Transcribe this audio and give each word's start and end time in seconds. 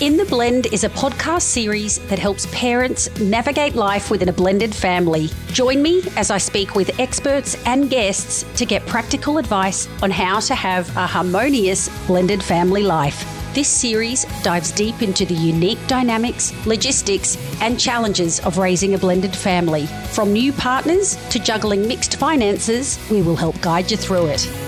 In 0.00 0.16
the 0.16 0.24
Blend 0.26 0.66
is 0.66 0.84
a 0.84 0.88
podcast 0.88 1.42
series 1.42 1.98
that 2.06 2.20
helps 2.20 2.46
parents 2.52 3.10
navigate 3.18 3.74
life 3.74 4.12
within 4.12 4.28
a 4.28 4.32
blended 4.32 4.72
family. 4.72 5.28
Join 5.48 5.82
me 5.82 6.04
as 6.14 6.30
I 6.30 6.38
speak 6.38 6.76
with 6.76 7.00
experts 7.00 7.56
and 7.66 7.90
guests 7.90 8.44
to 8.58 8.64
get 8.64 8.86
practical 8.86 9.38
advice 9.38 9.88
on 10.00 10.12
how 10.12 10.38
to 10.38 10.54
have 10.54 10.88
a 10.96 11.04
harmonious 11.04 11.88
blended 12.06 12.44
family 12.44 12.84
life. 12.84 13.24
This 13.54 13.66
series 13.66 14.24
dives 14.44 14.70
deep 14.70 15.02
into 15.02 15.26
the 15.26 15.34
unique 15.34 15.84
dynamics, 15.88 16.52
logistics, 16.64 17.36
and 17.60 17.80
challenges 17.80 18.38
of 18.46 18.56
raising 18.56 18.94
a 18.94 18.98
blended 18.98 19.34
family. 19.34 19.86
From 20.12 20.32
new 20.32 20.52
partners 20.52 21.16
to 21.30 21.40
juggling 21.40 21.88
mixed 21.88 22.20
finances, 22.20 23.00
we 23.10 23.20
will 23.20 23.34
help 23.34 23.60
guide 23.60 23.90
you 23.90 23.96
through 23.96 24.26
it. 24.26 24.67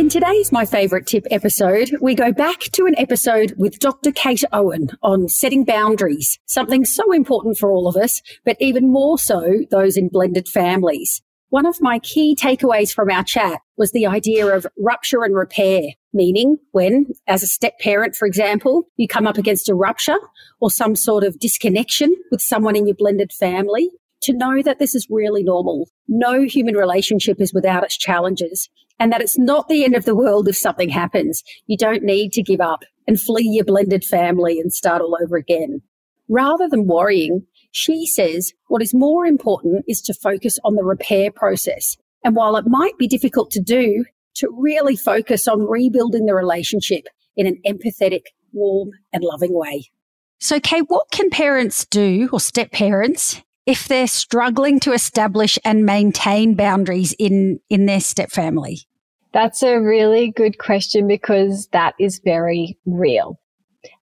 In 0.00 0.08
today's 0.08 0.50
My 0.50 0.64
Favourite 0.64 1.06
Tip 1.06 1.26
episode, 1.30 1.94
we 2.00 2.14
go 2.14 2.32
back 2.32 2.60
to 2.72 2.86
an 2.86 2.94
episode 2.96 3.52
with 3.58 3.78
Dr. 3.80 4.12
Kate 4.12 4.42
Owen 4.50 4.88
on 5.02 5.28
setting 5.28 5.62
boundaries, 5.62 6.38
something 6.46 6.86
so 6.86 7.12
important 7.12 7.58
for 7.58 7.70
all 7.70 7.86
of 7.86 7.96
us, 7.96 8.22
but 8.46 8.56
even 8.60 8.90
more 8.90 9.18
so 9.18 9.58
those 9.70 9.98
in 9.98 10.08
blended 10.08 10.48
families. 10.48 11.20
One 11.50 11.66
of 11.66 11.82
my 11.82 11.98
key 11.98 12.34
takeaways 12.34 12.94
from 12.94 13.10
our 13.10 13.22
chat 13.22 13.60
was 13.76 13.92
the 13.92 14.06
idea 14.06 14.46
of 14.46 14.66
rupture 14.78 15.22
and 15.22 15.36
repair, 15.36 15.82
meaning 16.14 16.56
when, 16.72 17.08
as 17.26 17.42
a 17.42 17.46
step 17.46 17.78
parent, 17.78 18.16
for 18.16 18.24
example, 18.24 18.84
you 18.96 19.06
come 19.06 19.26
up 19.26 19.36
against 19.36 19.68
a 19.68 19.74
rupture 19.74 20.18
or 20.60 20.70
some 20.70 20.96
sort 20.96 21.24
of 21.24 21.38
disconnection 21.38 22.16
with 22.30 22.40
someone 22.40 22.74
in 22.74 22.86
your 22.86 22.96
blended 22.96 23.32
family, 23.34 23.90
to 24.22 24.32
know 24.32 24.62
that 24.62 24.78
this 24.78 24.94
is 24.94 25.06
really 25.10 25.42
normal. 25.42 25.88
No 26.08 26.42
human 26.42 26.76
relationship 26.76 27.40
is 27.40 27.54
without 27.54 27.84
its 27.84 27.96
challenges 27.96 28.68
and 28.98 29.12
that 29.12 29.22
it's 29.22 29.38
not 29.38 29.68
the 29.68 29.84
end 29.84 29.96
of 29.96 30.04
the 30.04 30.14
world 30.14 30.46
if 30.46 30.56
something 30.56 30.90
happens. 30.90 31.42
You 31.66 31.76
don't 31.76 32.02
need 32.02 32.32
to 32.34 32.42
give 32.42 32.60
up 32.60 32.84
and 33.06 33.20
flee 33.20 33.48
your 33.48 33.64
blended 33.64 34.04
family 34.04 34.60
and 34.60 34.72
start 34.72 35.00
all 35.00 35.16
over 35.22 35.36
again. 35.36 35.80
Rather 36.28 36.68
than 36.68 36.86
worrying, 36.86 37.46
she 37.72 38.06
says 38.06 38.52
what 38.68 38.82
is 38.82 38.94
more 38.94 39.26
important 39.26 39.84
is 39.88 40.00
to 40.02 40.14
focus 40.14 40.58
on 40.64 40.76
the 40.76 40.84
repair 40.84 41.30
process. 41.30 41.96
And 42.22 42.36
while 42.36 42.56
it 42.56 42.66
might 42.68 42.98
be 42.98 43.08
difficult 43.08 43.50
to 43.52 43.60
do, 43.60 44.04
to 44.36 44.48
really 44.56 44.96
focus 44.96 45.48
on 45.48 45.66
rebuilding 45.66 46.26
the 46.26 46.34
relationship 46.34 47.04
in 47.36 47.46
an 47.46 47.60
empathetic, 47.66 48.22
warm, 48.52 48.90
and 49.12 49.24
loving 49.24 49.54
way. 49.54 49.90
So, 50.38 50.60
Kate, 50.60 50.84
what 50.88 51.10
can 51.10 51.30
parents 51.30 51.84
do 51.86 52.28
or 52.32 52.40
step 52.40 52.70
parents 52.70 53.42
if 53.66 53.88
they're 53.88 54.06
struggling 54.06 54.80
to 54.80 54.92
establish 54.92 55.58
and 55.64 55.84
maintain 55.84 56.54
boundaries 56.54 57.14
in, 57.18 57.60
in 57.68 57.86
their 57.86 58.00
step 58.00 58.30
family? 58.30 58.80
That's 59.32 59.62
a 59.62 59.80
really 59.80 60.30
good 60.32 60.58
question 60.58 61.06
because 61.06 61.68
that 61.72 61.94
is 62.00 62.20
very 62.24 62.78
real. 62.84 63.38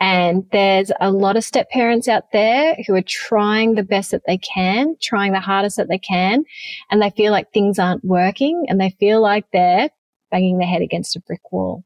And 0.00 0.44
there's 0.52 0.92
a 1.00 1.10
lot 1.10 1.36
of 1.36 1.44
step 1.44 1.70
parents 1.70 2.08
out 2.08 2.30
there 2.32 2.76
who 2.86 2.94
are 2.94 3.02
trying 3.02 3.74
the 3.74 3.82
best 3.82 4.10
that 4.10 4.22
they 4.26 4.38
can, 4.38 4.96
trying 5.00 5.32
the 5.32 5.40
hardest 5.40 5.76
that 5.78 5.88
they 5.88 5.98
can, 5.98 6.44
and 6.90 7.00
they 7.00 7.10
feel 7.10 7.32
like 7.32 7.52
things 7.52 7.78
aren't 7.78 8.04
working 8.04 8.66
and 8.68 8.80
they 8.80 8.90
feel 9.00 9.20
like 9.20 9.46
they're 9.52 9.88
banging 10.30 10.58
their 10.58 10.68
head 10.68 10.82
against 10.82 11.16
a 11.16 11.20
brick 11.20 11.52
wall. 11.52 11.84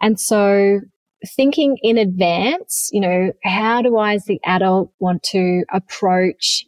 And 0.00 0.20
so 0.20 0.80
thinking 1.36 1.78
in 1.82 1.98
advance, 1.98 2.90
you 2.92 3.00
know, 3.00 3.32
how 3.42 3.82
do 3.82 3.96
I 3.96 4.14
as 4.14 4.24
the 4.24 4.40
adult 4.44 4.92
want 4.98 5.22
to 5.24 5.64
approach 5.72 6.64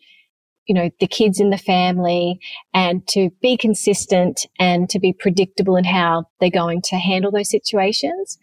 you 0.67 0.75
know, 0.75 0.91
the 1.01 1.07
kids 1.07 1.41
in 1.41 1.51
the 1.51 1.59
family 1.59 2.39
and 2.73 3.07
to 3.09 3.31
be 3.43 3.57
consistent 3.57 4.47
and 4.59 4.89
to 4.91 4.98
be 4.98 5.12
predictable 5.12 5.77
in 5.77 5.84
how 5.84 6.25
they're 6.41 6.51
going 6.51 6.83
to 6.83 6.97
handle 6.97 7.31
those 7.31 7.51
situations. 7.51 8.39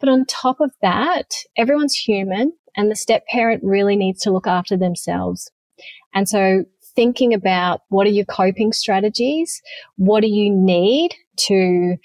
But 0.00 0.08
on 0.08 0.24
top 0.26 0.60
of 0.60 0.72
that, 0.82 1.34
everyone's 1.56 1.96
human 1.96 2.52
and 2.76 2.90
the 2.90 2.96
step 2.96 3.26
parent 3.26 3.62
really 3.64 3.96
needs 3.96 4.20
to 4.22 4.30
look 4.30 4.46
after 4.46 4.76
themselves. 4.76 5.50
And 6.14 6.28
so 6.28 6.64
thinking 6.94 7.34
about 7.34 7.82
what 7.88 8.06
are 8.06 8.10
your 8.10 8.24
coping 8.24 8.72
strategies? 8.72 9.60
What 9.96 10.20
do 10.20 10.28
you 10.28 10.50
need 10.50 11.14
to 11.46 11.96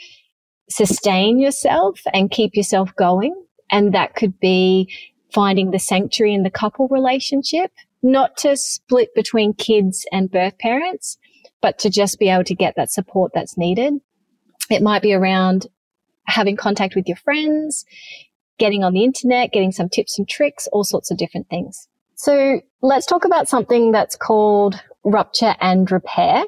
sustain 0.70 1.40
yourself 1.40 2.00
and 2.14 2.32
keep 2.32 2.56
yourself 2.56 2.96
going? 2.96 3.36
And 3.72 3.94
that 3.94 4.16
could 4.16 4.40
be 4.40 4.94
finding 5.34 5.72
the 5.72 5.80
sanctuary 5.80 6.34
in 6.34 6.44
the 6.44 6.52
couple 6.52 6.88
relationship 6.90 7.72
not 8.04 8.38
to 8.38 8.56
split 8.58 9.10
between 9.16 9.54
kids 9.54 10.06
and 10.12 10.30
birth 10.30 10.58
parents, 10.60 11.18
but 11.62 11.80
to 11.80 11.90
just 11.90 12.20
be 12.20 12.30
able 12.30 12.44
to 12.44 12.56
get 12.56 12.76
that 12.76 12.92
support 12.92 13.32
that's 13.34 13.58
needed. 13.58 13.94
It 14.70 14.82
might 14.82 15.02
be 15.02 15.14
around 15.14 15.68
having 16.26 16.56
contact 16.58 16.96
with 16.96 17.08
your 17.08 17.18
friends, 17.18 17.86
getting 18.60 18.84
on 18.84 18.94
the 18.94 19.04
internet, 19.04 19.52
getting 19.52 19.72
some 19.72 19.90
tips 19.90 20.20
and 20.20 20.28
tricks, 20.28 20.68
all 20.72 20.84
sorts 20.84 21.10
of 21.10 21.18
different 21.18 21.50
things. 21.50 21.88
So 22.16 22.62
let's 22.82 23.06
talk 23.06 23.26
about 23.26 23.50
something 23.50 23.92
that's 23.92 24.16
called 24.16 24.80
rupture 25.04 25.56
and 25.60 25.90
repair 25.92 26.44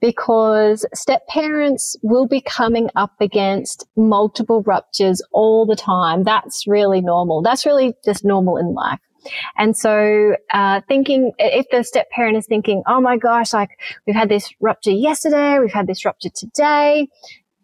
because 0.00 0.86
step 0.94 1.26
parents 1.28 1.96
will 2.02 2.26
be 2.26 2.40
coming 2.40 2.88
up 2.96 3.12
against 3.20 3.86
multiple 3.96 4.62
ruptures 4.62 5.22
all 5.32 5.66
the 5.66 5.76
time. 5.76 6.24
That's 6.24 6.66
really 6.66 7.00
normal. 7.00 7.42
That's 7.42 7.66
really 7.66 7.94
just 8.04 8.24
normal 8.24 8.56
in 8.56 8.74
life. 8.74 8.98
And 9.56 9.76
so, 9.76 10.36
uh, 10.52 10.80
thinking, 10.88 11.32
if 11.38 11.66
the 11.70 11.82
step 11.82 12.10
parent 12.10 12.36
is 12.36 12.46
thinking, 12.46 12.82
oh 12.86 13.00
my 13.00 13.16
gosh, 13.16 13.52
like 13.52 13.70
we've 14.06 14.16
had 14.16 14.28
this 14.28 14.52
rupture 14.60 14.90
yesterday, 14.90 15.58
we've 15.58 15.72
had 15.72 15.86
this 15.86 16.04
rupture 16.04 16.30
today, 16.30 17.08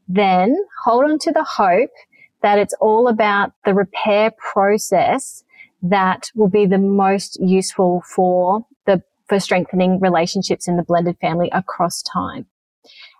then 0.08 0.56
hold 0.84 1.04
on 1.04 1.18
to 1.20 1.32
the 1.32 1.44
hope 1.44 1.90
that 2.42 2.58
it's 2.58 2.74
all 2.80 3.08
about 3.08 3.52
the 3.64 3.74
repair 3.74 4.30
process 4.30 5.42
that 5.82 6.30
will 6.34 6.48
be 6.48 6.66
the 6.66 6.78
most 6.78 7.38
useful 7.40 8.02
for 8.06 8.66
the, 8.86 9.02
for 9.28 9.40
strengthening 9.40 10.00
relationships 10.00 10.68
in 10.68 10.76
the 10.76 10.82
blended 10.82 11.16
family 11.20 11.50
across 11.52 12.02
time. 12.02 12.46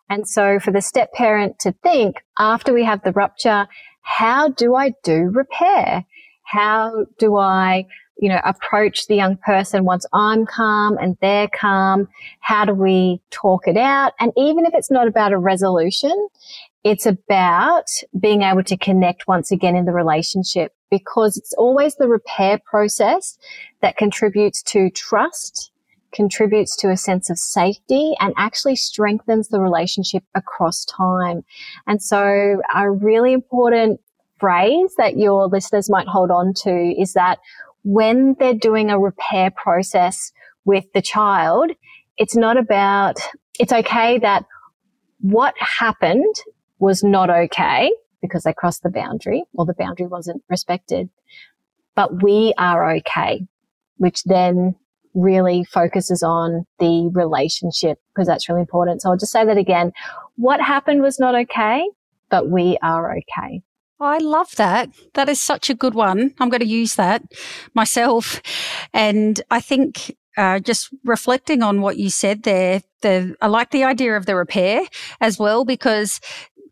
And 0.08 0.28
so 0.28 0.60
for 0.60 0.70
the 0.70 0.80
step 0.80 1.12
parent 1.12 1.58
to 1.60 1.72
think 1.82 2.16
after 2.38 2.72
we 2.72 2.84
have 2.84 3.03
the 3.03 3.12
rupture, 3.12 3.66
how 4.03 4.48
do 4.48 4.74
I 4.76 4.92
do 5.03 5.30
repair? 5.32 6.04
How 6.44 7.06
do 7.18 7.36
I 7.36 7.86
you 8.19 8.28
know, 8.28 8.41
approach 8.44 9.06
the 9.06 9.15
young 9.15 9.37
person 9.37 9.84
once 9.84 10.06
I'm 10.12 10.47
calm 10.47 10.97
and 10.99 11.16
they're 11.21 11.49
calm? 11.49 12.09
How 12.41 12.65
do 12.65 12.75
we 12.75 13.21
talk 13.31 13.69
it 13.69 13.77
out? 13.77 14.12
And 14.19 14.32
even 14.37 14.65
if 14.65 14.72
it's 14.75 14.91
not 14.91 15.06
about 15.06 15.32
a 15.32 15.38
resolution, 15.38 16.28
it's 16.84 17.04
about 17.04 17.87
being 18.19 18.43
able 18.43 18.62
to 18.65 18.77
connect 18.77 19.27
once 19.27 19.50
again 19.50 19.75
in 19.75 19.87
the 19.87 19.93
relationship 19.93 20.72
because 20.91 21.37
it's 21.37 21.53
always 21.54 21.97
the 21.97 22.09
repair 22.09 22.60
process 22.65 23.37
that 23.82 23.97
contributes 23.97 24.62
to 24.62 24.88
trust, 24.91 25.72
contributes 26.12 26.77
to 26.77 26.91
a 26.91 26.97
sense 26.97 27.28
of 27.28 27.38
safety 27.38 28.15
and 28.21 28.33
actually 28.37 28.77
strengthens 28.77 29.48
the 29.48 29.60
relationship 29.60 30.22
across 30.34 30.84
time. 30.84 31.44
And 31.87 32.00
so 32.00 32.62
a 32.75 32.91
really 32.91 33.33
important 33.33 34.00
phrase 34.38 34.94
that 34.97 35.16
your 35.16 35.48
listeners 35.48 35.91
might 35.91 36.06
hold 36.06 36.31
on 36.31 36.54
to 36.54 36.71
is 36.71 37.15
that 37.15 37.38
when 37.86 38.34
they're 38.41 38.52
doing 38.52 38.91
a 38.91 38.98
repair 38.98 39.48
process 39.52 40.32
with 40.64 40.84
the 40.92 41.00
child, 41.00 41.70
it's 42.19 42.34
not 42.34 42.56
about, 42.56 43.16
it's 43.60 43.72
okay 43.72 44.19
that 44.19 44.44
what 45.20 45.54
happened 45.58 46.34
was 46.80 47.04
not 47.04 47.30
okay 47.30 47.92
because 48.20 48.42
they 48.42 48.52
crossed 48.52 48.82
the 48.82 48.91
boundary 48.91 49.44
or 49.54 49.64
the 49.64 49.74
boundary 49.78 50.08
wasn't 50.08 50.42
respected, 50.50 51.08
but 51.94 52.24
we 52.24 52.52
are 52.58 52.91
okay, 52.97 53.47
which 53.98 54.24
then 54.24 54.74
really 55.14 55.62
focuses 55.62 56.24
on 56.24 56.66
the 56.80 57.08
relationship 57.14 57.98
because 58.12 58.26
that's 58.26 58.48
really 58.48 58.62
important. 58.62 59.00
So 59.00 59.10
I'll 59.10 59.16
just 59.16 59.30
say 59.30 59.44
that 59.44 59.58
again. 59.58 59.92
What 60.34 60.60
happened 60.60 61.03
was 61.03 61.20
not 61.20 61.36
okay, 61.36 61.88
but 62.30 62.50
we 62.50 62.78
are 62.82 63.16
okay. 63.16 63.62
I 63.98 64.18
love 64.18 64.54
that. 64.56 64.91
That 65.15 65.28
is 65.28 65.41
such 65.41 65.71
a 65.71 65.74
good 65.74 65.94
one. 65.94 66.34
I'm 66.38 66.50
going 66.50 66.60
to 66.60 66.66
use 66.66 66.97
that 66.97 67.22
myself. 67.74 68.42
And 68.92 69.41
I 69.50 69.60
think 69.60 70.15
uh, 70.36 70.59
just 70.59 70.91
reflecting 71.04 71.62
on 71.62 71.80
what 71.80 71.97
you 71.97 72.10
said 72.10 72.42
there, 72.42 72.82
the, 73.00 73.34
I 73.41 73.47
like 73.47 73.71
the 73.71 73.84
idea 73.84 74.16
of 74.16 74.26
the 74.26 74.36
repair 74.36 74.82
as 75.21 75.38
well 75.38 75.65
because 75.65 76.21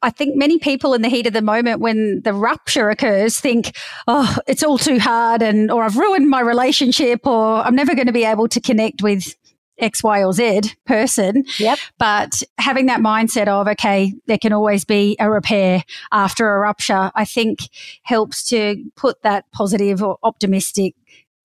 I 0.02 0.10
think 0.10 0.36
many 0.36 0.58
people 0.58 0.92
in 0.92 1.00
the 1.00 1.08
heat 1.08 1.26
of 1.26 1.32
the 1.32 1.40
moment 1.40 1.80
when 1.80 2.20
the 2.24 2.34
rupture 2.34 2.90
occurs 2.90 3.40
think, 3.40 3.74
oh, 4.06 4.36
it's 4.46 4.62
all 4.62 4.76
too 4.76 4.98
hard 4.98 5.40
and, 5.40 5.70
or 5.70 5.82
I've 5.82 5.96
ruined 5.96 6.28
my 6.28 6.40
relationship 6.40 7.26
or 7.26 7.56
I'm 7.56 7.74
never 7.74 7.94
going 7.94 8.06
to 8.06 8.12
be 8.12 8.24
able 8.24 8.48
to 8.48 8.60
connect 8.60 9.02
with 9.02 9.34
X, 9.78 10.02
Y, 10.02 10.24
or 10.24 10.32
Z 10.32 10.62
person. 10.86 11.44
Yep. 11.58 11.78
But 11.98 12.42
having 12.58 12.86
that 12.86 13.00
mindset 13.00 13.48
of, 13.48 13.68
okay, 13.68 14.14
there 14.26 14.38
can 14.38 14.52
always 14.52 14.84
be 14.84 15.16
a 15.18 15.30
repair 15.30 15.84
after 16.12 16.54
a 16.54 16.58
rupture, 16.60 17.10
I 17.14 17.24
think 17.24 17.60
helps 18.02 18.48
to 18.48 18.76
put 18.96 19.22
that 19.22 19.50
positive 19.52 20.02
or 20.02 20.18
optimistic 20.22 20.94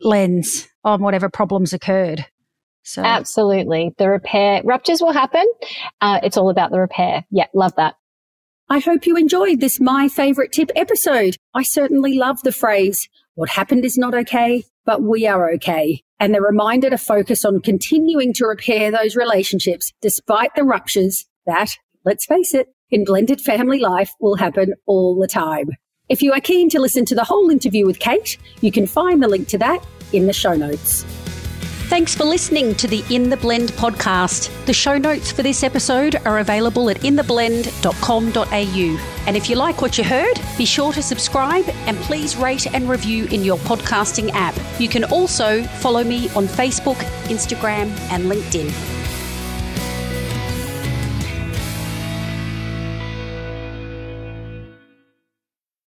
lens 0.02 0.68
on 0.84 1.02
whatever 1.02 1.30
problems 1.30 1.74
occurred. 1.74 2.26
So 2.84 3.04
absolutely. 3.04 3.94
The 3.98 4.10
repair 4.10 4.62
ruptures 4.64 5.02
will 5.02 5.12
happen. 5.12 5.46
Uh, 6.02 6.20
it's 6.24 6.38
all 6.38 6.50
about 6.50 6.72
the 6.72 6.80
repair. 6.80 7.26
Yeah. 7.30 7.46
Love 7.54 7.76
that. 7.76 7.96
I 8.70 8.80
hope 8.80 9.08
you 9.08 9.18
enjoyed 9.18 9.60
this 9.60 9.80
My 9.80 10.08
Favorite 10.08 10.52
Tip 10.52 10.72
episode. 10.76 11.36
I 11.56 11.64
certainly 11.64 12.16
love 12.16 12.42
the 12.44 12.52
phrase, 12.52 13.10
what 13.34 13.50
happened 13.50 13.84
is 13.86 13.98
not 13.98 14.14
okay, 14.14 14.64
but 14.90 15.04
we 15.04 15.28
are 15.28 15.52
okay. 15.52 16.02
And 16.20 16.34
the 16.34 16.42
reminder 16.42 16.90
to 16.90 16.98
focus 16.98 17.46
on 17.46 17.62
continuing 17.62 18.34
to 18.34 18.48
repair 18.48 18.90
those 18.90 19.16
relationships 19.16 19.94
despite 20.02 20.50
the 20.56 20.64
ruptures 20.64 21.28
that, 21.46 21.70
let's 22.06 22.26
face 22.26 22.56
it, 22.56 22.70
in 22.90 23.06
blended 23.06 23.40
family 23.40 23.78
life 23.78 24.10
will 24.20 24.36
happen 24.36 24.74
all 24.88 25.16
the 25.20 25.28
time. 25.28 25.68
If 26.10 26.24
you 26.24 26.34
are 26.34 26.42
keen 26.42 26.72
to 26.72 26.80
listen 26.80 27.06
to 27.06 27.14
the 27.14 27.24
whole 27.24 27.52
interview 27.52 27.86
with 27.86 28.00
Kate, 28.00 28.40
you 28.62 28.72
can 28.72 28.88
find 28.88 29.22
the 29.22 29.28
link 29.28 29.48
to 29.50 29.60
that 29.60 29.86
in 30.12 30.26
the 30.26 30.34
show 30.34 30.56
notes. 30.56 31.06
Thanks 31.90 32.14
for 32.14 32.24
listening 32.24 32.76
to 32.76 32.88
the 32.88 33.04
In 33.10 33.32
the 33.32 33.38
Blend 33.38 33.72
podcast. 33.72 34.52
The 34.68 34.74
show 34.74 35.00
notes 35.00 35.32
for 35.32 35.42
this 35.42 35.64
episode 35.64 36.18
are 36.24 36.38
available 36.38 36.88
at 36.92 36.98
intheblend.com.au. 36.98 39.24
And 39.26 39.36
if 39.36 39.50
you 39.50 39.56
like 39.56 39.82
what 39.82 39.98
you 39.98 40.04
heard, 40.04 40.40
be 40.56 40.66
sure 40.66 40.94
to 40.94 41.02
subscribe 41.02 41.68
and 41.88 41.98
please 41.98 42.38
rate 42.38 42.72
and 42.76 42.88
review 42.88 43.26
in 43.26 43.44
your 43.44 43.58
podcasting 43.58 44.30
app. 44.34 44.54
You 44.80 44.88
can 44.88 45.04
also 45.06 45.64
follow 45.64 46.04
me 46.04 46.30
on 46.36 46.46
Facebook, 46.46 46.98
Instagram, 47.26 47.90
and 48.12 48.26
LinkedIn. 48.26 48.99